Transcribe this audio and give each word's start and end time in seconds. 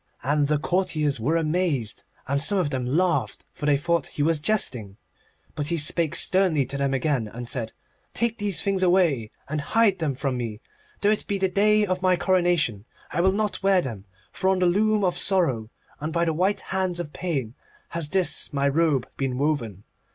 And 0.23 0.47
the 0.47 0.57
courtiers 0.57 1.19
were 1.19 1.37
amazed, 1.37 2.03
and 2.27 2.41
some 2.41 2.57
of 2.57 2.71
them 2.71 2.87
laughed, 2.87 3.45
for 3.53 3.67
they 3.67 3.77
thought 3.77 4.05
that 4.05 4.13
he 4.13 4.23
was 4.23 4.39
jesting. 4.39 4.97
But 5.53 5.67
he 5.67 5.77
spake 5.77 6.15
sternly 6.15 6.65
to 6.65 6.77
them 6.79 6.91
again, 6.95 7.27
and 7.27 7.47
said: 7.47 7.71
'Take 8.15 8.39
these 8.39 8.63
things 8.63 8.81
away, 8.81 9.29
and 9.47 9.61
hide 9.61 9.99
them 9.99 10.15
from 10.15 10.37
me. 10.37 10.59
Though 11.01 11.11
it 11.11 11.27
be 11.27 11.37
the 11.37 11.49
day 11.49 11.85
of 11.85 12.01
my 12.01 12.15
coronation, 12.17 12.85
I 13.11 13.21
will 13.21 13.31
not 13.31 13.61
wear 13.61 13.79
them. 13.83 14.05
For 14.31 14.49
on 14.49 14.57
the 14.57 14.65
loom 14.65 15.03
of 15.03 15.19
Sorrow, 15.19 15.69
and 15.99 16.11
by 16.11 16.25
the 16.25 16.33
white 16.33 16.61
hands 16.61 16.99
of 16.99 17.13
Pain, 17.13 17.53
has 17.89 18.09
this 18.09 18.51
my 18.51 18.67
robe 18.67 19.07
been 19.17 19.37
woven. 19.37 19.83